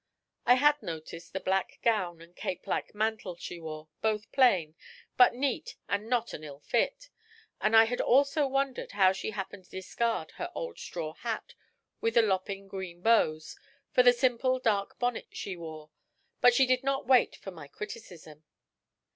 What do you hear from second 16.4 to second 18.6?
but she did not wait for my criticism.